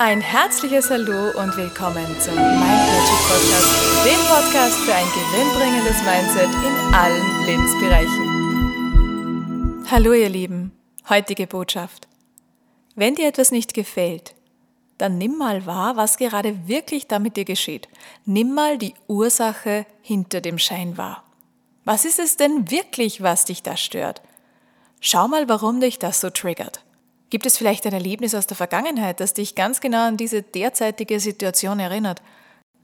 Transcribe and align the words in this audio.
Ein 0.00 0.20
herzliches 0.20 0.90
Hallo 0.90 1.30
und 1.30 1.56
willkommen 1.56 2.06
zum 2.20 2.36
Mind 2.36 2.60
Magic 2.60 3.18
Podcast, 3.26 4.06
dem 4.06 4.20
Podcast 4.28 4.78
für 4.84 4.94
ein 4.94 5.08
gewinnbringendes 5.08 6.00
Mindset 6.04 6.54
in 6.64 6.94
allen 6.94 7.44
Lebensbereichen. 7.44 9.84
Hallo 9.90 10.12
ihr 10.12 10.28
Lieben, 10.28 10.70
heutige 11.08 11.48
Botschaft. 11.48 12.06
Wenn 12.94 13.16
dir 13.16 13.26
etwas 13.26 13.50
nicht 13.50 13.74
gefällt, 13.74 14.36
dann 14.98 15.18
nimm 15.18 15.36
mal 15.36 15.66
wahr, 15.66 15.96
was 15.96 16.16
gerade 16.16 16.68
wirklich 16.68 17.08
damit 17.08 17.36
dir 17.36 17.44
geschieht. 17.44 17.88
Nimm 18.24 18.54
mal 18.54 18.78
die 18.78 18.94
Ursache 19.08 19.84
hinter 20.00 20.40
dem 20.40 20.60
Schein 20.60 20.96
wahr. 20.96 21.24
Was 21.84 22.04
ist 22.04 22.20
es 22.20 22.36
denn 22.36 22.70
wirklich, 22.70 23.24
was 23.24 23.46
dich 23.46 23.64
da 23.64 23.76
stört? 23.76 24.22
Schau 25.00 25.26
mal, 25.26 25.48
warum 25.48 25.80
dich 25.80 25.98
das 25.98 26.20
so 26.20 26.30
triggert. 26.30 26.84
Gibt 27.30 27.44
es 27.44 27.58
vielleicht 27.58 27.86
ein 27.86 27.92
Erlebnis 27.92 28.34
aus 28.34 28.46
der 28.46 28.56
Vergangenheit, 28.56 29.20
das 29.20 29.34
dich 29.34 29.54
ganz 29.54 29.80
genau 29.80 30.06
an 30.06 30.16
diese 30.16 30.42
derzeitige 30.42 31.20
Situation 31.20 31.78
erinnert? 31.78 32.22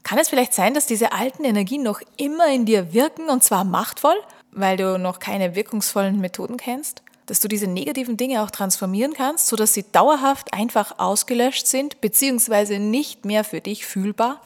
Kann 0.03 0.19
es 0.19 0.29
vielleicht 0.29 0.53
sein, 0.53 0.75
dass 0.75 0.85
diese 0.85 1.13
alten 1.13 1.43
Energien 1.45 1.81
noch 1.81 1.99
immer 2.17 2.47
in 2.49 2.65
dir 2.65 2.93
wirken 2.93 3.27
und 3.29 3.43
zwar 3.43 3.63
machtvoll, 3.63 4.15
weil 4.51 4.77
du 4.77 4.99
noch 4.99 5.17
keine 5.17 5.55
wirkungsvollen 5.55 6.19
Methoden 6.19 6.57
kennst? 6.57 7.01
Dass 7.25 7.39
du 7.39 7.47
diese 7.47 7.65
negativen 7.65 8.17
Dinge 8.17 8.43
auch 8.43 8.51
transformieren 8.51 9.13
kannst, 9.13 9.47
sodass 9.47 9.73
sie 9.73 9.83
dauerhaft 9.91 10.53
einfach 10.53 10.99
ausgelöscht 10.99 11.65
sind, 11.65 11.99
beziehungsweise 12.01 12.77
nicht 12.77 13.25
mehr 13.25 13.43
für 13.43 13.61
dich 13.61 13.87
fühlbar? 13.87 14.41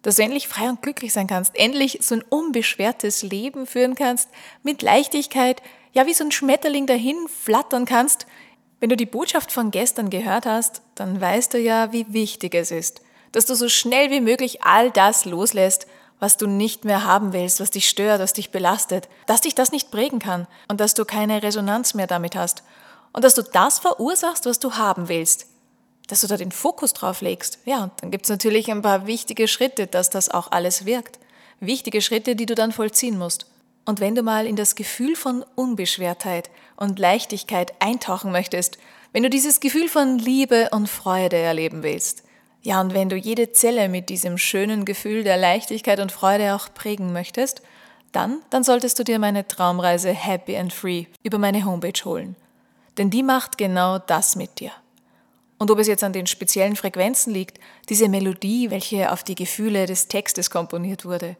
Dass 0.00 0.16
du 0.16 0.22
endlich 0.22 0.48
frei 0.48 0.70
und 0.70 0.80
glücklich 0.80 1.12
sein 1.12 1.26
kannst, 1.26 1.54
endlich 1.58 1.98
so 2.00 2.14
ein 2.14 2.22
unbeschwertes 2.22 3.22
Leben 3.22 3.66
führen 3.66 3.94
kannst, 3.94 4.30
mit 4.62 4.80
Leichtigkeit, 4.80 5.60
ja 5.92 6.06
wie 6.06 6.14
so 6.14 6.24
ein 6.24 6.32
Schmetterling 6.32 6.86
dahin 6.86 7.18
flattern 7.28 7.84
kannst, 7.84 8.26
wenn 8.82 8.88
du 8.88 8.96
die 8.96 9.06
Botschaft 9.06 9.52
von 9.52 9.70
gestern 9.70 10.10
gehört 10.10 10.44
hast, 10.44 10.82
dann 10.96 11.20
weißt 11.20 11.54
du 11.54 11.58
ja, 11.58 11.92
wie 11.92 12.12
wichtig 12.12 12.52
es 12.56 12.72
ist, 12.72 13.00
dass 13.30 13.46
du 13.46 13.54
so 13.54 13.68
schnell 13.68 14.10
wie 14.10 14.20
möglich 14.20 14.64
all 14.64 14.90
das 14.90 15.24
loslässt, 15.24 15.86
was 16.18 16.36
du 16.36 16.48
nicht 16.48 16.84
mehr 16.84 17.04
haben 17.04 17.32
willst, 17.32 17.60
was 17.60 17.70
dich 17.70 17.88
stört, 17.88 18.20
was 18.20 18.32
dich 18.32 18.50
belastet, 18.50 19.08
dass 19.26 19.42
dich 19.42 19.54
das 19.54 19.70
nicht 19.70 19.92
prägen 19.92 20.18
kann 20.18 20.48
und 20.66 20.80
dass 20.80 20.94
du 20.94 21.04
keine 21.04 21.44
Resonanz 21.44 21.94
mehr 21.94 22.08
damit 22.08 22.34
hast 22.34 22.64
und 23.12 23.22
dass 23.22 23.36
du 23.36 23.42
das 23.42 23.78
verursachst, 23.78 24.46
was 24.46 24.58
du 24.58 24.72
haben 24.72 25.08
willst, 25.08 25.46
dass 26.08 26.22
du 26.22 26.26
da 26.26 26.36
den 26.36 26.50
Fokus 26.50 26.92
drauf 26.92 27.20
legst. 27.20 27.60
Ja, 27.64 27.84
und 27.84 27.92
dann 28.00 28.10
gibt 28.10 28.24
es 28.24 28.30
natürlich 28.30 28.68
ein 28.68 28.82
paar 28.82 29.06
wichtige 29.06 29.46
Schritte, 29.46 29.86
dass 29.86 30.10
das 30.10 30.28
auch 30.28 30.50
alles 30.50 30.86
wirkt. 30.86 31.20
Wichtige 31.60 32.02
Schritte, 32.02 32.34
die 32.34 32.46
du 32.46 32.56
dann 32.56 32.72
vollziehen 32.72 33.16
musst. 33.16 33.46
Und 33.84 34.00
wenn 34.00 34.14
du 34.14 34.22
mal 34.22 34.46
in 34.46 34.56
das 34.56 34.74
Gefühl 34.74 35.16
von 35.16 35.44
Unbeschwertheit 35.56 36.50
und 36.76 36.98
Leichtigkeit 36.98 37.72
eintauchen 37.80 38.30
möchtest, 38.30 38.78
wenn 39.12 39.22
du 39.22 39.30
dieses 39.30 39.60
Gefühl 39.60 39.88
von 39.88 40.18
Liebe 40.18 40.68
und 40.70 40.88
Freude 40.88 41.36
erleben 41.36 41.82
willst, 41.82 42.22
ja, 42.64 42.80
und 42.80 42.94
wenn 42.94 43.08
du 43.08 43.16
jede 43.16 43.50
Zelle 43.50 43.88
mit 43.88 44.08
diesem 44.08 44.38
schönen 44.38 44.84
Gefühl 44.84 45.24
der 45.24 45.36
Leichtigkeit 45.36 45.98
und 45.98 46.12
Freude 46.12 46.54
auch 46.54 46.72
prägen 46.72 47.12
möchtest, 47.12 47.60
dann, 48.12 48.40
dann 48.50 48.62
solltest 48.62 48.98
du 48.98 49.04
dir 49.04 49.18
meine 49.18 49.48
Traumreise 49.48 50.10
Happy 50.10 50.56
and 50.56 50.72
Free 50.72 51.06
über 51.24 51.38
meine 51.38 51.64
Homepage 51.64 52.04
holen. 52.04 52.36
Denn 52.98 53.10
die 53.10 53.24
macht 53.24 53.58
genau 53.58 53.98
das 53.98 54.36
mit 54.36 54.60
dir. 54.60 54.70
Und 55.58 55.70
ob 55.70 55.78
es 55.78 55.88
jetzt 55.88 56.04
an 56.04 56.12
den 56.12 56.26
speziellen 56.26 56.76
Frequenzen 56.76 57.32
liegt, 57.32 57.58
diese 57.88 58.08
Melodie, 58.08 58.70
welche 58.70 59.10
auf 59.10 59.24
die 59.24 59.34
Gefühle 59.34 59.86
des 59.86 60.08
Textes 60.08 60.50
komponiert 60.50 61.04
wurde, 61.04 61.36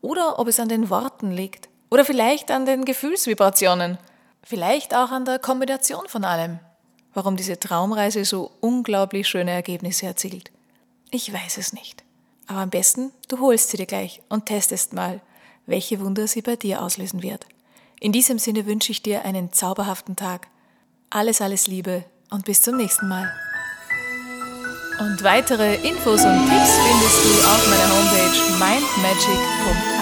oder 0.00 0.38
ob 0.38 0.48
es 0.48 0.60
an 0.60 0.68
den 0.68 0.90
Worten 0.90 1.32
liegt, 1.32 1.68
oder 1.92 2.06
vielleicht 2.06 2.50
an 2.50 2.64
den 2.64 2.86
Gefühlsvibrationen. 2.86 3.98
Vielleicht 4.42 4.94
auch 4.94 5.10
an 5.10 5.26
der 5.26 5.38
Kombination 5.38 6.08
von 6.08 6.24
allem. 6.24 6.58
Warum 7.12 7.36
diese 7.36 7.60
Traumreise 7.60 8.24
so 8.24 8.50
unglaublich 8.60 9.28
schöne 9.28 9.50
Ergebnisse 9.50 10.06
erzielt. 10.06 10.50
Ich 11.10 11.30
weiß 11.30 11.58
es 11.58 11.74
nicht. 11.74 12.02
Aber 12.46 12.60
am 12.60 12.70
besten, 12.70 13.12
du 13.28 13.40
holst 13.40 13.68
sie 13.68 13.76
dir 13.76 13.84
gleich 13.84 14.22
und 14.30 14.46
testest 14.46 14.94
mal, 14.94 15.20
welche 15.66 16.00
Wunder 16.00 16.26
sie 16.26 16.40
bei 16.40 16.56
dir 16.56 16.80
auslösen 16.80 17.22
wird. 17.22 17.44
In 18.00 18.12
diesem 18.12 18.38
Sinne 18.38 18.64
wünsche 18.64 18.90
ich 18.90 19.02
dir 19.02 19.26
einen 19.26 19.52
zauberhaften 19.52 20.16
Tag. 20.16 20.48
Alles, 21.10 21.42
alles 21.42 21.66
Liebe 21.66 22.04
und 22.30 22.46
bis 22.46 22.62
zum 22.62 22.78
nächsten 22.78 23.06
Mal. 23.06 23.30
Und 24.98 25.22
weitere 25.22 25.74
Infos 25.86 26.24
und 26.24 26.48
Tipps 26.48 26.72
findest 26.72 27.22
du 27.22 27.48
auf 27.48 27.68
meiner 27.68 27.90
Homepage 27.90 28.64
mindmagic.at. 28.64 30.01